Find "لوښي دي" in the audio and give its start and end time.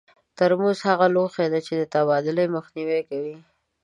1.15-1.61